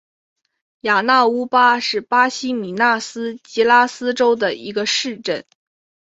[0.79, 5.45] 雅纳乌巴是巴西米纳斯吉拉斯州的一个市镇。